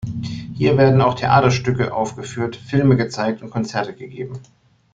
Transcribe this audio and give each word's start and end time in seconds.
Hier 0.55 0.79
werden 0.79 0.99
auch 0.99 1.13
Theaterstücke 1.13 1.93
aufgeführt, 1.93 2.55
Filme 2.55 2.95
gezeigt 2.97 3.43
und 3.43 3.51
Konzerte 3.51 3.93
gegeben. 3.93 4.39